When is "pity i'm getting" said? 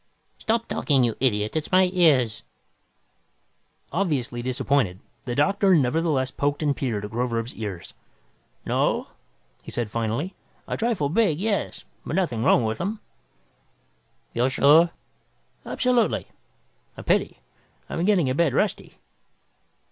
17.03-18.27